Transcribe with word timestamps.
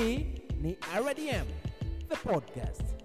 Hii 0.00 0.26
ni 0.60 0.76
RDM 1.00 1.46
the 2.08 2.16
podcast. 2.16 2.99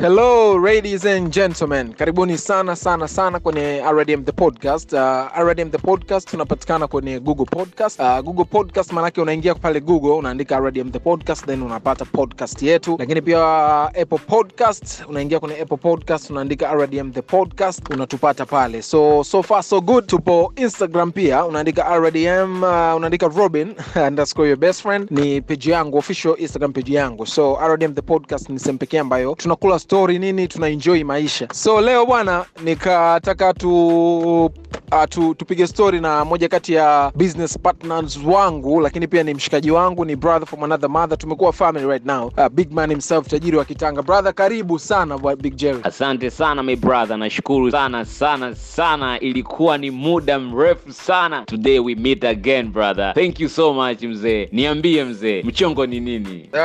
Hello 0.00 0.58
ladies 0.58 1.04
and 1.06 1.32
gentlemen, 1.32 1.92
karibuni 1.94 2.38
sana 2.38 2.76
sana 2.76 3.08
sana 3.08 3.40
kwenye 3.40 3.82
RDM 3.92 4.24
the 4.24 4.32
podcast. 4.32 4.92
Uh, 4.92 5.38
RDM 5.48 5.70
the 5.70 5.78
podcast 5.78 6.30
tunapatikana 6.30 6.86
kwenye 6.88 7.20
Google 7.20 7.44
Podcast. 7.46 8.00
Uh, 8.00 8.20
Google 8.20 8.44
Podcast 8.44 8.92
maanake 8.92 9.20
unaingia 9.20 9.54
pale 9.54 9.80
Google 9.80 10.10
unaandika 10.10 10.58
RDM 10.60 10.90
the 10.90 10.98
podcast 10.98 11.46
then 11.46 11.62
unapata 11.62 12.04
podcast 12.04 12.62
yetu, 12.62 12.96
lakini 12.98 13.22
pia 13.22 13.38
uh, 13.38 14.02
Apple 14.02 14.18
Podcast 14.26 15.02
unaingia 15.08 15.40
kwenye 15.40 15.60
Apple 15.60 15.76
Podcast 15.76 16.30
unaandika 16.30 16.74
RDM 16.74 17.12
the 17.12 17.22
podcast 17.22 17.90
unatupata 17.90 18.46
pale. 18.46 18.82
So 18.82 19.24
so 19.24 19.42
far 19.42 19.62
so 19.62 19.80
good. 19.80 20.06
Tupo 20.06 20.52
Instagram 20.56 21.12
pia 21.12 21.44
unaandika 21.44 21.98
RDM 21.98 22.62
uh, 22.62 22.96
unaandika 22.96 23.28
Robin 23.28 23.74
underscore 24.08 24.48
your 24.48 24.58
best 24.58 24.82
friend 24.82 25.10
ni 25.10 25.40
page 25.40 25.70
yangu 25.70 25.98
official 25.98 26.34
Instagram 26.38 26.72
page 26.72 26.92
yangu. 26.94 27.26
So 27.26 27.58
RDM 27.68 27.94
the 27.94 28.02
podcast 28.02 28.48
ni 28.50 28.58
sehemu 28.58 28.78
pekee 28.78 28.98
ambayo 28.98 29.34
tunakula 29.34 29.78
story 29.84 30.18
nini 30.18 30.48
tuna 30.48 30.68
enjoy 30.68 31.04
maisha. 31.04 31.48
So 31.52 31.80
leo 31.80 32.06
bwana 32.06 32.44
nikataka 32.64 33.54
tu 33.54 34.50
Uh, 34.92 35.04
tu, 35.08 35.34
tupige 35.34 35.66
story 35.66 36.00
na 36.00 36.24
moja 36.24 36.48
kati 36.48 36.72
ya 36.72 37.12
business 37.14 37.58
partners 37.58 38.18
wangu 38.26 38.80
lakini 38.80 39.06
pia 39.08 39.22
ni 39.22 39.34
mshikaji 39.34 39.70
wangu 39.70 40.04
ni 40.04 40.16
brother 40.16 40.46
from 40.48 40.64
another 40.64 40.90
mother. 40.90 41.18
Tumekuwa 41.18 41.52
family 41.52 41.86
right 41.86 42.04
now. 42.06 42.26
Uh, 42.26 42.48
big 42.48 42.72
man 42.72 42.90
himself 42.90 43.26
tajiri 43.28 43.56
wa 43.56 43.64
kitanga. 43.64 44.02
Brother 44.02 44.34
karibu 44.34 44.78
sana 44.78 45.18
big 45.18 45.54
jerry. 45.56 45.78
Asante 45.82 46.30
sana 46.30 46.62
my 46.62 46.76
brother. 46.76 47.16
Nashukuru 47.16 47.70
sana 47.70 48.04
sana 48.04 48.54
sana. 48.54 49.20
Ilikuwa 49.20 49.78
ni 49.78 49.90
muda 49.90 50.38
mrefu 50.38 50.92
sana. 50.92 51.42
Today 51.46 51.78
we 51.78 51.94
meet 51.94 52.24
again 52.24 52.68
brother. 52.72 53.14
Thank 53.14 53.40
you 53.40 53.48
so 53.48 53.72
much 53.74 54.02
mzee. 54.02 54.48
Niambie 54.52 55.04
mzee 55.04 55.42
mchongo 55.42 55.86
ni 55.86 56.00
nini? 56.00 56.48
Uh, 56.52 56.58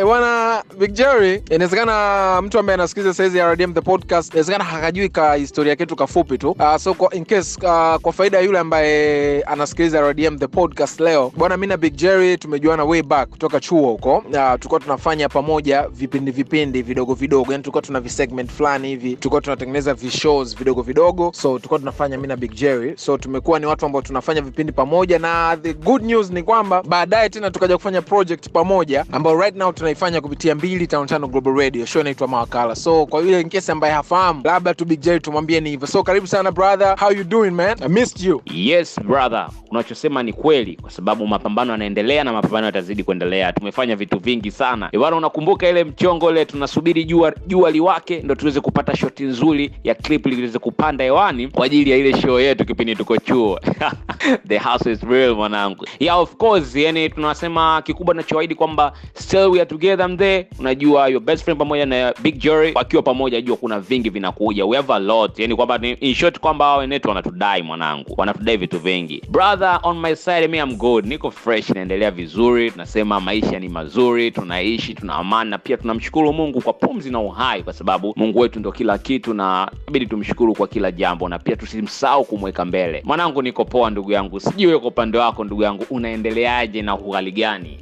ewana 0.00 0.62
big 0.78 0.92
jerry 0.92 1.42
inawezekana 1.50 2.42
mtu 2.42 2.53
ambaye 2.58 2.74
anasikiliza 2.74 3.14
saizi 3.14 3.38
ya 3.38 3.52
rdm 3.52 3.74
the 3.74 3.80
podcast 3.80 4.28
inawezekana 4.32 4.64
hakajui 4.64 5.08
ka 5.08 5.34
historia 5.34 5.76
ketu 5.76 5.96
kafupi 5.96 6.38
tu. 6.38 6.50
Uh, 6.50 6.76
so 6.76 6.94
kwa, 6.94 7.14
in 7.14 7.24
case 7.24 7.60
uh, 7.66 7.96
kwa 8.00 8.12
faida 8.12 8.38
ya 8.38 8.44
yule 8.44 8.58
ambaye 8.58 9.42
anasikiliza 9.42 10.00
rdm 10.10 10.38
the 10.38 10.46
podcast 10.46 11.00
leo 11.00 11.32
bwana 11.36 11.56
mi 11.56 11.66
na 11.66 11.76
big 11.76 11.94
jerry 11.94 12.36
tumejuana 12.38 12.84
way 12.84 13.02
back 13.02 13.28
kutoka 13.30 13.60
chuo 13.60 13.90
huko. 13.90 14.16
Uh, 14.16 14.52
tulikuwa 14.58 14.80
tunafanya 14.80 15.28
pamoja 15.28 15.88
vipindi 15.88 16.30
vipindi 16.30 16.82
vidogo 16.82 17.14
vidogo 17.14 17.52
yani 17.52 17.62
tulikuwa 17.64 17.82
tuna 17.82 18.00
visegment 18.00 18.50
fulani 18.50 18.88
hivi 18.88 19.16
tulikuwa 19.16 19.40
tunatengeneza 19.40 19.94
vishows 19.94 20.56
vidogo 20.58 20.82
vidogo. 20.82 21.32
So 21.34 21.48
tulikuwa 21.58 21.78
tunafanya 21.80 22.18
mi 22.18 22.26
na 22.26 22.36
big 22.36 22.54
jerry. 22.54 22.92
So 22.96 23.18
tumekuwa 23.18 23.58
ni 23.60 23.66
watu 23.66 23.86
ambao 23.86 24.02
tunafanya 24.02 24.40
vipindi 24.40 24.72
pamoja 24.72 25.18
na 25.18 25.56
the 25.62 25.72
good 25.74 26.02
news 26.02 26.30
ni 26.30 26.42
kwamba 26.42 26.82
baadaye 26.82 27.28
tena 27.28 27.50
tukaja 27.50 27.76
kufanya 27.76 28.02
project 28.02 28.48
pamoja 28.50 29.04
ambayo 29.12 29.40
right 29.40 29.56
now 29.56 29.72
tunaifanya 29.72 30.20
kupitia 30.20 30.54
mbili 30.54 30.86
tano 30.86 31.06
tano 31.06 31.28
global 31.28 31.54
radio. 31.56 31.86
Show 31.86 32.00
inaitwa 32.00 32.28
mawakala 32.34 32.74
so 32.76 33.06
kwa 33.06 33.20
yule 33.20 33.42
nkesi 33.42 33.72
ambaye 33.72 33.94
hafahamu 33.94 34.40
labda 34.44 34.74
tu 34.74 34.84
big 34.84 35.00
jerry 35.00 35.20
tumwambie 35.20 35.60
ni 35.60 35.70
hivyo. 35.70 35.86
So 35.86 36.02
karibu 36.02 36.26
sana 36.26 36.52
brother. 36.52 36.96
How 37.00 37.10
you 37.12 37.24
doing 37.24 37.50
man? 37.50 37.76
I 37.82 37.88
missed 37.88 38.20
you. 38.26 38.42
Yes 38.54 39.00
brother. 39.00 39.48
Unachosema 39.70 40.22
ni 40.22 40.32
kweli 40.32 40.76
kwa 40.76 40.90
sababu 40.90 41.26
mapambano 41.26 41.72
yanaendelea 41.72 42.24
na 42.24 42.32
mapambano 42.32 42.66
yatazidi 42.66 43.04
kuendelea. 43.04 43.52
Tumefanya 43.52 43.96
vitu 43.96 44.18
vingi 44.18 44.50
sana. 44.50 44.90
Bwana 44.98 45.16
unakumbuka 45.16 45.68
ile 45.68 45.84
mchongo 45.84 46.30
ile 46.30 46.44
tunasubiri 46.44 47.04
jua 47.04 47.32
jua 47.46 47.70
liwake 47.70 48.20
ndo 48.22 48.34
tuweze 48.34 48.60
kupata 48.60 48.96
shoti 48.96 49.24
nzuri 49.24 49.70
ya 49.84 49.94
clip 49.94 50.26
liweze 50.26 50.58
kupanda 50.58 51.04
hewani 51.04 51.48
kwa 51.48 51.66
ajili 51.66 51.90
ya 51.90 51.96
ile 51.96 52.20
show 52.20 52.40
yetu 52.40 52.64
kipindi 52.64 52.96
tuko 52.96 53.16
chuo. 53.16 53.60
The 54.48 54.58
house 54.58 54.92
is 54.92 55.02
real 55.02 55.34
mwanangu. 55.34 55.86
Yeah 56.00 56.18
of 56.20 56.36
course 56.36 56.76
yani 56.76 57.08
tunasema 57.10 57.82
kikubwa 57.82 58.14
tunachoahidi 58.14 58.54
kwamba 58.54 58.92
still 59.14 59.46
we 59.50 59.60
are 59.60 59.66
together 59.70 60.08
mzee. 60.08 60.46
Unajua 60.58 61.08
your 61.08 61.22
best 61.22 61.44
friend 61.44 61.58
pamoja 61.58 61.86
na 61.86 62.12
big 62.24 62.38
jury 62.38 62.72
wakiwa 62.74 63.02
pamoja 63.02 63.40
jua 63.40 63.56
kuna 63.56 63.80
vingi 63.80 64.10
vinakuja. 64.10 64.66
We 64.66 64.76
have 64.76 64.92
a 64.92 64.98
lot. 64.98 65.42
Yani 65.42 65.56
kwamba 65.56 65.80
in 66.00 66.14
short 66.14 66.38
kwamba 66.40 66.64
hao 66.64 66.78
wenetu 66.78 67.08
wanatudai 67.08 67.62
mwanangu. 67.62 68.14
Wanatudai 68.16 68.56
vitu 68.56 68.78
vingi. 68.78 69.22
Brother 69.28 69.80
on 69.82 70.00
my 70.00 70.16
side 70.16 70.48
me 70.48 70.58
I'm 70.58 70.76
good. 70.76 71.06
Niko 71.06 71.30
fresh 71.30 71.70
naendelea 71.70 72.10
vizuri. 72.10 72.70
Tunasema 72.70 73.20
maisha 73.20 73.58
ni 73.58 73.68
mazuri 73.68 74.30
tunaishi 74.30 74.94
tuna 74.94 75.14
amani 75.14 75.50
na 75.50 75.58
pia 75.58 75.76
tunamshukuru 75.76 76.32
mungu 76.32 76.60
kwa 76.60 76.72
pumzi 76.72 77.10
na 77.10 77.20
uhai 77.20 77.62
kwa 77.62 77.72
sababu 77.72 78.12
mungu 78.16 78.38
wetu 78.38 78.60
ndo 78.60 78.72
kila 78.72 78.98
kitu 78.98 79.34
na 79.34 79.70
inabidi 79.82 80.06
tumshukuru 80.06 80.54
kwa 80.54 80.68
kila 80.68 80.92
jambo 80.92 81.28
na 81.28 81.38
pia 81.38 81.56
tusimsahau 81.56 82.24
kumweka 82.24 82.64
mbele. 82.64 83.02
Mwanangu 83.04 83.42
niko 83.42 83.64
poa 83.64 83.90
ndugu 83.90 84.12
yangu. 84.12 84.40
Sijui 84.40 84.66
wewe 84.66 84.78
kwa 84.78 84.88
upande 84.88 85.18
wako 85.18 85.44
ndugu 85.44 85.62
yangu 85.62 85.86
unaendeleaje 85.90 86.82
na 86.82 86.98
uhali 86.98 87.32
gani? 87.32 87.80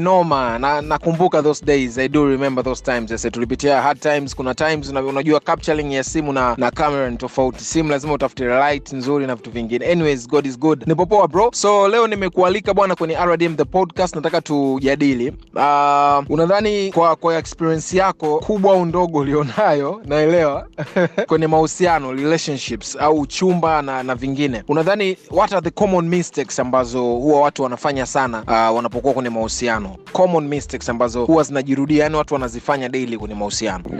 Noma. 0.00 0.58
Na 0.58 0.82
nakumbuka 0.82 1.42
those 1.42 1.64
days. 1.64 1.98
I 1.98 2.08
do 2.08 2.26
remember 2.28 2.64
those 2.64 2.82
times 2.84 3.12
tulipitia 3.52 3.82
hard 3.82 4.00
times 4.00 4.34
kuna 4.36 4.54
times 4.54 4.88
una, 4.90 5.00
unajua 5.02 5.40
capturing 5.40 5.92
ya 5.92 6.04
simu 6.04 6.32
na 6.32 6.54
na 6.58 6.70
camera 6.70 7.10
ni 7.10 7.16
tofauti. 7.16 7.64
Simu 7.64 7.90
lazima 7.90 8.12
utafute 8.12 8.44
light 8.44 8.92
nzuri 8.92 9.26
na 9.26 9.34
vitu 9.34 9.50
vingine. 9.50 9.86
Anyways 9.86 10.28
god 10.28 10.46
is 10.46 10.58
good. 10.58 10.84
Nipo 10.86 11.06
poa 11.06 11.28
bro. 11.28 11.50
So 11.54 11.88
leo 11.88 12.06
nimekualika 12.06 12.74
bwana 12.74 12.94
kwenye 12.94 13.14
rdm 13.24 13.56
the 13.56 13.64
podcast 13.64 14.14
nataka 14.16 14.40
tujadili. 14.40 15.28
Uh, 15.54 16.30
unadhani 16.30 16.92
kwa 16.92 17.16
kwa 17.16 17.38
experience 17.38 17.96
yako 17.96 18.38
kubwa 18.38 18.72
au 18.74 18.84
ndogo 18.86 19.18
ulionayo 19.18 20.00
naelewa 20.04 20.66
kwenye 21.28 21.46
mahusiano 21.46 22.12
relationships 22.12 22.96
au 23.00 23.26
chumba 23.26 23.82
na, 23.82 24.02
na 24.02 24.14
vingine 24.14 24.62
unadhani 24.68 25.16
what 25.30 25.52
are 25.52 25.60
the 25.62 25.70
common 25.70 26.08
mistakes 26.08 26.58
ambazo 26.60 27.02
huwa 27.02 27.40
watu 27.40 27.62
wanafanya 27.62 28.06
sana 28.06 28.42
uh, 28.42 28.76
wanapokuwa 28.76 29.14
kwenye 29.14 29.30
mahusiano? 29.30 29.96
Common 30.12 30.48
mistakes 30.48 30.88
ambazo 30.88 31.24
huwa 31.24 31.42
zinajirudia 31.42 32.02
yani 32.04 32.16
watu 32.16 32.34
wanazifanya 32.34 32.88
daily 32.88 33.18
kwenye 33.18 33.34
mahusiano. 33.42 33.84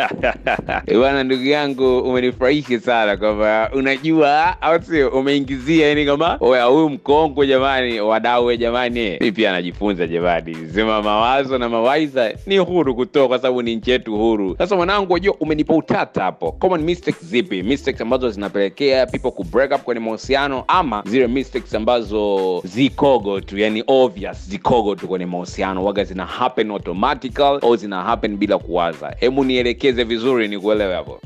Eh, 0.87 0.99
bwana 0.99 1.25
ndugu 1.25 1.45
yangu 1.45 1.99
umenifurahisha 1.99 2.81
sana 2.81 3.17
kwamba 3.17 3.71
unajua 3.75 4.63
au 4.63 4.83
sio? 4.83 5.09
Umeingizia 5.09 5.89
yani 5.89 6.07
kama 6.07 6.37
oya 6.41 6.65
huyu 6.65 6.89
mkongwe 6.89 7.47
jamani 7.47 8.01
wadau 8.01 8.57
jamani. 8.57 9.17
Mi 9.21 9.33
pia 9.33 9.51
anajifunza 9.51 10.07
jamani. 10.07 10.57
Sema 10.75 11.03
mawazo 11.03 11.59
na 11.59 11.69
mawaidha 11.69 12.33
ni 12.47 12.59
huru 12.59 12.95
kutoa 12.95 13.29
kwa 13.29 13.39
sababu 13.39 13.63
ni 13.63 13.77
nchi 13.77 13.91
yetu 13.91 14.17
huru. 14.17 14.55
Sasa 14.59 14.77
mwanangu 14.77 15.13
wajua 15.13 15.35
umenipa 15.41 15.75
utata 15.75 16.23
hapo. 16.23 16.53
Common 16.53 16.81
mistakes 16.83 17.25
zipi? 17.25 17.63
Mistakes 17.63 18.01
ambazo 18.01 18.31
zinapelekea 18.31 19.07
people 19.07 19.31
ku 19.31 19.45
break 19.45 19.73
up 19.75 19.83
kwenye 19.83 20.01
mahusiano 20.01 20.65
ama 20.69 21.03
zile 21.07 21.27
mistakes 21.27 21.75
ambazo 21.75 22.61
zikogo 22.65 23.41
tu 23.41 23.59
yani 23.59 23.85
obvious 23.87 24.49
zikogo 24.49 24.95
tu 24.95 25.09
kwenye 25.09 25.27
mahusiano. 25.27 25.85
Waga 25.85 26.05
zina 26.05 26.27
happen 26.27 26.71
automatical 26.71 27.59
au 27.63 27.77
zina 27.77 28.03
happen 28.03 28.37
bila 28.37 28.59
kuwaza 28.59 29.17
hebu 29.33 29.45
nielekeze 29.45 30.05
vizuri 30.05 30.49
ni 30.49 30.59
kuelewe 30.59 30.95
hapo 30.95 31.21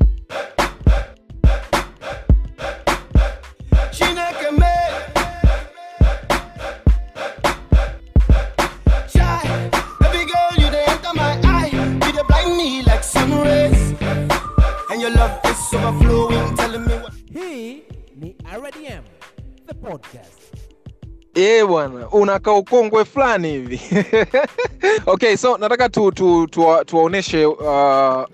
Chineke 3.91 4.51
me. 4.51 4.73
Shy, 9.07 9.47
baby 9.99 10.25
girl, 10.25 10.51
you 10.57 10.69
dey 10.71 10.85
enter 10.87 11.13
my 11.15 11.39
eye. 11.43 11.69
You 11.73 12.11
dey 12.13 12.23
blind 12.27 12.57
me 12.57 12.83
like 12.83 13.03
sun 13.03 13.31
rays, 13.43 13.93
and 14.91 15.01
your 15.01 15.11
love 15.11 15.39
is 15.45 15.73
overflowing, 15.73 16.55
telling 16.55 16.85
me 16.87 16.93
what. 17.03 17.13
Hii 17.33 17.83
ni 18.15 18.35
RDM 18.57 19.03
the 19.67 19.73
podcast. 19.73 20.41
Eh 21.35 21.65
bwana 21.67 22.09
unakaa 22.09 22.51
ukongwe 22.53 23.05
fulani 23.05 23.49
hivi 23.51 23.79
okay 25.05 25.35
so 25.37 25.57
nataka 25.57 25.89
tu, 25.89 26.11
tu, 26.11 26.47
tu, 26.47 26.65
tuwaonyeshe 26.85 27.45
uh, 27.45 27.65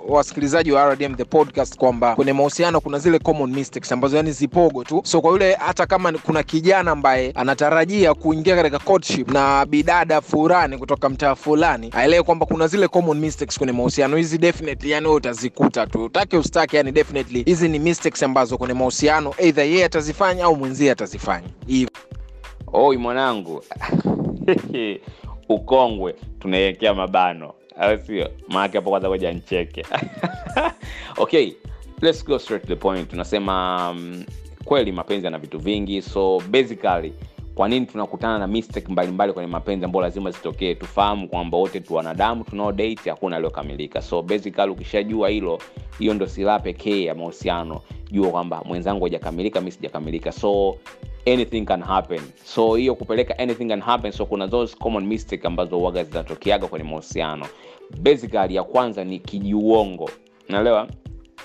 wasikilizaji 0.07 0.71
wa 0.71 0.93
rdm 0.93 1.15
the 1.15 1.25
podcast 1.25 1.77
kwamba 1.77 2.15
kwenye 2.15 2.33
mahusiano 2.33 2.81
kuna 2.81 2.99
zile 2.99 3.19
common 3.19 3.51
mistakes 3.51 3.91
ambazo 3.91 4.17
yani 4.17 4.31
zipogo 4.31 4.83
tu. 4.83 5.01
So 5.05 5.21
kwa 5.21 5.31
yule 5.31 5.53
hata 5.53 5.85
kama 5.85 6.11
kuna 6.11 6.43
kijana 6.43 6.91
ambaye 6.91 7.31
anatarajia 7.35 8.13
kuingia 8.13 8.55
katika 8.55 8.79
courtship 8.79 9.31
na 9.31 9.65
bidada 9.65 10.21
fulani 10.21 10.77
kutoka 10.77 11.09
mtaa 11.09 11.35
fulani 11.35 11.89
aelewe 11.93 12.23
kwamba 12.23 12.45
kuna 12.45 12.67
zile 12.67 12.87
common 12.87 13.19
mistakes 13.19 13.57
kwenye 13.57 13.73
mahusiano. 13.73 14.17
Hizi 14.17 14.37
definitely 14.37 14.91
yani 14.91 15.05
wewe 15.05 15.17
utazikuta 15.17 15.87
tu. 15.87 16.03
Utake 16.03 16.37
ustake 16.37 16.77
yani 16.77 16.91
definitely 16.91 17.43
hizi 17.43 17.69
ni 17.69 17.79
mistakes 17.79 18.23
ambazo 18.23 18.57
kwenye 18.57 18.73
mahusiano 18.73 19.33
either 19.37 19.65
yeye 19.65 19.85
atazifanya 19.85 20.43
au 20.45 20.55
mwenzie 20.55 20.91
atazifanya. 20.91 21.47
Hivo 21.67 21.91
oi 22.73 22.97
mwanangu 22.97 23.63
ukongwe 25.49 26.15
tunaiwekea 26.39 26.93
mabano. 26.93 27.53
Au 27.77 27.99
sio? 27.99 28.29
Maake 28.47 28.77
hapo 28.77 28.89
kwanza 28.89 29.07
ngoja 29.09 29.31
ncheke 29.33 29.85
okay 31.17 31.51
let's 32.01 32.25
go 32.25 32.39
straight 32.39 32.61
to 32.67 32.67
the 32.67 32.75
point. 32.81 33.09
Tunasema 33.09 33.89
um, 33.91 34.23
kweli 34.65 34.91
mapenzi 34.91 35.25
yana 35.25 35.37
vitu 35.39 35.59
vingi 35.59 36.01
so 36.01 36.41
basically 36.49 37.13
kwa 37.55 37.69
nini 37.69 37.85
tunakutana 37.85 38.39
na 38.39 38.47
mistake 38.47 38.87
mbalimbali 38.91 39.33
kwenye 39.33 39.47
mapenzi 39.47 39.85
ambao 39.85 40.01
lazima 40.01 40.31
zitokee? 40.31 40.75
Tufahamu 40.75 41.27
kwamba 41.27 41.57
wote 41.57 41.79
tu 41.79 41.93
wanadamu 41.95 42.43
tunao 42.43 42.71
date 42.71 43.09
hakuna 43.09 43.35
aliyokamilika. 43.35 44.01
So 44.01 44.21
basically 44.21 44.71
ukishajua 44.71 45.29
hilo 45.29 45.59
hiyo 45.99 46.13
ndo 46.13 46.27
silaha 46.27 46.59
pekee 46.59 47.03
ya 47.03 47.15
mahusiano. 47.15 47.81
Jua 48.11 48.29
kwamba 48.31 48.61
mwenzangu 48.65 49.03
hajakamilika 49.03 49.61
mi 49.61 49.71
sijakamilika. 49.71 50.31
So 50.31 50.75
anything 51.27 51.65
can 51.65 51.81
happen. 51.83 52.21
So 52.45 52.75
hiyo 52.75 52.95
kupeleka 52.95 53.39
anything 53.39 53.67
can 53.67 53.81
happen 53.81 54.11
so 54.11 54.25
kuna 54.25 54.47
those 54.47 54.75
common 54.77 55.05
mistake 55.05 55.47
ambazo 55.47 55.81
waga 55.81 56.03
zinatokeaga 56.03 56.67
kwenye 56.67 56.85
mahusiano. 56.85 57.45
Basically 58.01 58.55
ya 58.55 58.63
kwanza 58.63 59.03
ni 59.03 59.19
kijiuongo. 59.19 60.09
Naelewa 60.49 60.87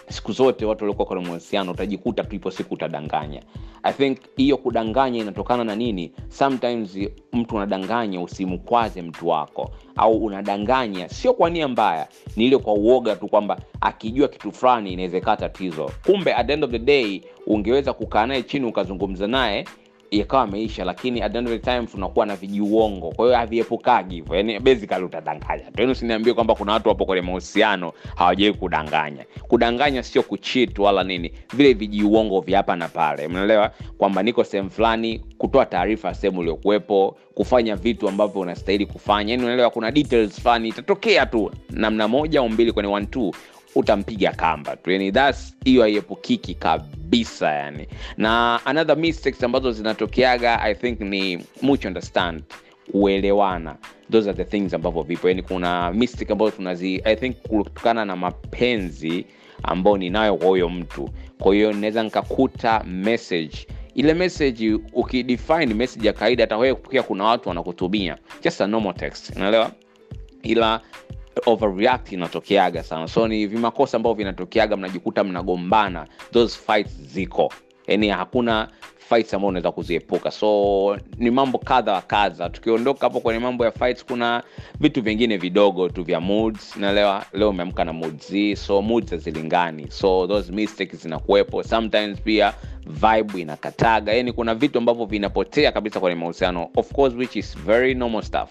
siku 0.08 0.32
zote 0.32 0.64
watu 0.66 0.84
waliokuwa 0.84 1.06
kwenye 1.06 1.26
mahusiano 1.26 1.70
utajikuta 1.72 2.24
tu 2.24 2.50
siku 2.50 2.74
utadanganya. 2.74 3.42
I 3.82 3.92
think 3.92 4.18
hiyo 4.36 4.56
kudanganya 4.56 5.20
inatokana 5.20 5.64
na 5.64 5.76
nini? 5.76 6.12
Sometimes 6.28 6.98
mtu 7.32 7.56
unadanganya 7.56 8.20
usimkwaze 8.20 9.02
mtu 9.02 9.28
wako 9.28 9.70
au 9.96 10.24
unadanganya 10.24 11.08
sio 11.08 11.34
kwa 11.34 11.50
nia 11.50 11.68
mbaya 11.68 12.08
ni 12.36 12.44
ile 12.46 12.58
kwa 12.58 12.74
uoga 12.74 13.16
tu 13.16 13.28
kwamba 13.28 13.58
akijua 13.80 14.28
kitu 14.28 14.52
fulani 14.52 14.92
inawezekana 14.92 15.36
tatizo. 15.36 15.90
Kumbe 16.06 16.34
at 16.34 16.46
the 16.46 16.52
end 16.52 16.64
of 16.64 16.70
the 16.70 16.78
day 16.78 17.22
ungeweza 17.46 17.92
kukaa 17.92 18.26
naye 18.26 18.42
chini 18.42 18.66
ukazungumza 18.66 19.26
naye 19.26 19.64
ikawa 20.10 20.42
ameisha 20.42 20.84
lakini 20.84 21.22
at 21.22 21.32
the 21.32 21.38
end 21.38 21.48
of 21.48 21.52
the 21.54 21.70
time 21.72 21.86
tunakuwa 21.86 22.26
na 22.26 22.36
vijiuongo. 22.36 23.10
Kwa 23.10 23.24
hiyo 23.26 23.36
haviepukagi 23.38 24.14
hivyo. 24.14 24.36
Yani 24.36 24.60
basically 24.60 25.04
utadanganya 25.04 25.64
tu. 25.64 25.72
Yani 25.80 25.92
usiniambie 25.92 26.34
kwamba 26.34 26.54
kuna 26.54 26.72
watu 26.72 26.88
wapo 26.88 27.04
kwenye 27.06 27.22
mahusiano 27.22 27.92
hawajawai 28.16 28.54
kudanganya. 28.54 29.24
Kudanganya 29.48 30.02
sio 30.02 30.22
kuchit 30.22 30.78
wala 30.78 31.04
nini. 31.04 31.32
Vile 31.54 31.72
vijiuongo 31.72 32.40
vya 32.40 32.56
hapa 32.56 32.76
na 32.76 32.88
pale. 32.88 33.28
Mnaelewa 33.28 33.70
kwamba 33.98 34.22
niko 34.22 34.44
sehemu 34.44 34.70
fulani 34.70 35.18
kutoa 35.38 35.66
taarifa 35.66 36.14
sehemu 36.14 36.40
uliokuwepo 36.40 37.16
kufanya 37.34 37.76
vitu 37.76 38.08
ambavyo 38.08 38.40
unastahili 38.40 38.86
kufanya. 38.86 39.30
Yani 39.30 39.42
unaelewa 39.44 39.70
kuna 39.70 39.90
details 39.90 40.40
fulani 40.40 40.68
itatokea 40.68 41.26
tu. 41.26 41.50
Namna 41.70 42.08
moja 42.08 42.40
au 42.40 42.48
mbili 42.48 42.72
kwenye 42.72 42.88
one 42.92 43.06
two 43.06 43.32
utampiga 43.74 44.32
kamba 44.32 44.76
tu. 44.76 44.90
Yani 44.90 45.12
thats 45.12 45.54
hiyo 45.64 45.82
haiepukiki 45.82 46.54
kabisa 46.54 47.50
yani. 47.52 47.88
Na 48.16 48.60
another 48.64 48.96
mistakes 48.96 49.44
ambazo 49.44 49.72
zinatokeaga 49.72 50.60
i 50.60 50.74
think 50.74 51.00
ni 51.00 51.44
much 51.62 51.84
understand 51.84 52.42
kuelewana 52.92 53.76
those 54.10 54.30
are 54.30 54.44
the 54.44 54.44
things 54.44 54.74
ambavyo 54.74 55.02
vipo. 55.02 55.28
Yani 55.28 55.42
kuna 55.42 55.92
mistake 55.92 56.32
ambazo 56.32 56.50
tunazi 56.50 57.02
i 57.04 57.16
think 57.16 57.36
kutokana 57.36 58.04
na 58.04 58.16
mapenzi 58.16 59.26
ambao 59.62 59.96
ninayo 59.98 60.36
kwa 60.36 60.46
huyo 60.46 60.68
mtu. 60.68 61.10
Kwa 61.38 61.54
hiyo 61.54 61.72
naweza 61.72 62.02
nikakuta 62.02 62.84
message. 62.84 63.66
Ile 63.94 64.14
message 64.14 64.74
ukidefine 64.92 65.66
message 65.66 66.06
ya 66.06 66.12
kawaida 66.12 66.42
hata 66.44 66.56
wewe 66.58 66.74
pia 66.74 67.02
kuna 67.02 67.24
watu 67.24 67.48
wanakutumia 67.48 68.16
just 68.44 68.60
a 68.60 68.66
normal 68.66 68.94
text 68.94 69.36
unaelewa? 69.36 69.70
Ila 70.42 70.80
overreact 71.46 72.12
inatokeaga 72.12 72.82
sana. 72.82 73.08
So 73.08 73.28
ni 73.28 73.46
vimakosa 73.46 73.96
ambavyo 73.96 74.14
vinatokeaga 74.14 74.76
mnajikuta 74.76 75.24
mnagombana. 75.24 76.06
Those 76.32 76.58
fights 76.66 76.92
ziko. 77.02 77.52
Yani 77.86 78.08
hakuna 78.08 78.68
fights 79.08 79.34
ambao 79.34 79.48
unaweza 79.48 79.72
kuziepuka. 79.72 80.30
So 80.30 80.98
ni 81.18 81.30
mambo 81.30 81.58
kadha 81.58 81.92
wa 81.92 82.02
kadha. 82.02 82.48
Tukiondoka 82.50 83.00
hapo 83.06 83.20
kwenye 83.20 83.40
mambo 83.40 83.64
ya 83.64 83.70
fights 83.70 84.04
kuna 84.04 84.42
vitu 84.80 85.02
vingine 85.02 85.36
vidogo 85.36 85.88
tu 85.88 86.02
vya 86.04 86.20
moods. 86.20 86.76
Naelewa 86.76 87.24
leo 87.32 87.50
umeamka 87.50 87.84
na 87.84 87.92
moods 87.92 88.32
so 88.66 88.82
moods 88.82 89.10
hazilingani. 89.10 89.90
So 89.90 90.26
those 90.26 90.52
mistakes 90.52 91.02
zinakuwepo. 91.02 91.62
Sometimes 91.62 92.20
pia 92.20 92.54
vibe 92.86 93.40
inakataga. 93.40 94.12
Yani 94.12 94.32
kuna 94.32 94.54
vitu 94.54 94.78
ambavyo 94.78 95.04
vinapotea 95.06 95.72
kabisa 95.72 96.00
kwenye 96.00 96.16
mahusiano. 96.16 96.68
Of 96.76 96.92
course 96.92 97.14
which 97.14 97.36
is 97.36 97.58
very 97.58 97.94
normal 97.94 98.22
stuff 98.22 98.50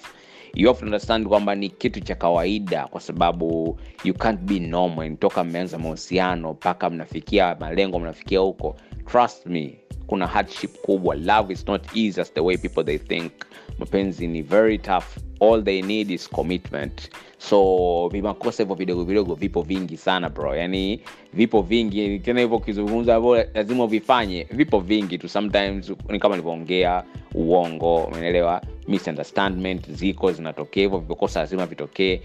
you 0.58 0.72
understand 0.72 1.28
kwamba 1.28 1.56
ni 1.56 1.70
kitu 1.70 2.00
cha 2.02 2.16
kawaida 2.16 2.88
kwa 2.88 3.02
sababu 3.02 3.80
you 4.04 4.14
can't 4.14 4.40
be 4.42 4.60
normal. 4.60 5.18
Toka 5.18 5.44
mmeanza 5.44 5.78
mahusiano 5.78 6.54
mpaka 6.54 6.90
mnafikia 6.90 7.56
malengo 7.60 8.00
mnafikia 8.00 8.40
huko 8.40 8.76
trust 9.06 9.46
me 9.46 9.78
kuna 10.08 10.28
hardship 10.28 10.82
kubwa. 10.82 11.16
Love 11.16 11.54
is 11.54 11.68
not 11.68 11.82
easy 11.96 12.22
as 12.22 12.34
the 12.34 12.40
way 12.42 12.58
people 12.58 12.84
they 12.84 12.98
think. 12.98 13.32
Mapenzi 13.80 14.28
ni 14.28 14.42
very 14.42 14.78
tough. 14.78 15.06
All 15.40 15.64
they 15.64 15.82
need 15.82 16.12
is 16.12 16.30
commitment. 16.30 17.10
So 17.38 18.10
vimakosa 18.12 18.64
hivyo 18.64 18.76
vidogo 18.76 19.04
vidogo 19.04 19.36
vipo 19.36 19.62
vingi 19.62 19.98
sana 19.98 20.30
bro. 20.30 20.56
Yani 20.56 21.02
vipo 21.34 21.62
vingi. 21.62 22.20
Tena 22.20 22.42
hivyo 22.42 22.58
ukizungumza 22.58 23.16
hivyo 23.16 23.46
lazima 23.54 23.84
uvifanye. 23.84 24.48
Vipo 24.52 24.80
vingi 24.80 25.18
tu. 25.18 25.30
Sometimes 25.30 25.94
ni 26.10 26.20
kama 26.20 26.36
nilivyoongea 26.36 27.04
uongo 27.36 27.96
umeelewa 27.98 28.62
misunderstandment 28.88 29.92
ziko 29.92 30.32
zinatokea 30.32 30.84
hivyo 30.84 31.00
vikosa 31.00 31.40
lazima 31.40 31.66
vitokee. 31.66 32.22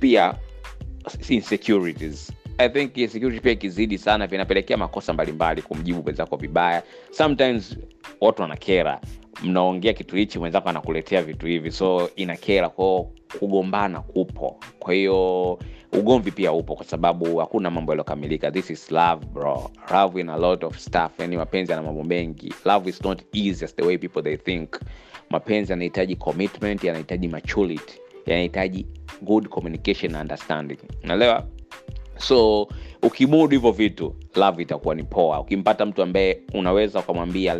Pia 0.00 0.34
insecurities. 1.28 2.32
I 2.58 2.68
think 2.68 2.96
insecurity 2.96 3.40
pia 3.40 3.52
ikizidi 3.52 3.98
sana 3.98 4.26
vinapelekea 4.26 4.76
makosa 4.76 5.12
mbalimbali 5.12 5.62
kumjibu 5.62 6.02
mwenzako 6.02 6.36
vibaya. 6.36 6.82
Sometimes 7.10 7.76
watu 8.20 8.42
wanakera. 8.42 9.00
Mnaongea 9.42 9.92
kitu 9.92 10.16
hichi 10.16 10.38
mwenzako 10.38 10.68
anakuletea 10.68 11.22
vitu 11.22 11.46
hivi 11.46 11.70
so 11.72 12.10
inakera. 12.16 12.68
Kwao 12.68 13.10
kugombana 13.38 14.00
kupo. 14.00 14.60
Kwa 14.78 14.94
hiyo 14.94 15.58
ugomvi 15.92 16.30
pia 16.30 16.52
upo 16.52 16.74
kwa 16.76 16.84
sababu 16.84 17.36
hakuna 17.36 17.70
mambo 17.70 17.92
yaliyokamilika. 17.92 18.50
This 18.50 18.70
is 18.70 18.90
love 18.90 19.26
bro. 19.26 19.70
Love 19.90 20.20
in 20.20 20.28
a 20.28 20.36
lot 20.36 20.66
of 20.66 20.78
stuff. 20.78 21.10
Yani 21.18 21.36
mapenzi 21.36 21.72
yana 21.72 21.82
mambo 21.84 22.04
mengi. 22.04 22.54
Love 22.64 22.90
is 22.90 23.04
not 23.04 23.22
easy 23.32 23.64
as 23.64 23.76
the 23.76 23.82
way 23.82 23.98
people 23.98 24.22
they 24.22 24.36
think 24.36 24.80
mapenzi 25.32 25.72
yanahitaji 25.72 26.16
commitment 26.16 26.84
yanahitaji 26.84 27.28
maturity 27.28 27.98
yanahitaji 28.26 28.86
good 29.22 29.48
communication 29.48 30.12
na 30.12 30.20
understanding. 30.20 30.78
Naelewa 31.02 31.46
so 32.16 32.68
ukimudu 33.02 33.50
hivyo 33.56 33.72
vitu 33.72 34.14
love 34.34 34.62
itakuwa 34.62 34.94
ni 34.94 35.02
poa. 35.02 35.40
Ukimpata 35.40 35.86
mtu 35.86 36.02
ambaye 36.02 36.40
unaweza 36.54 37.00
ukamwambia 37.00 37.56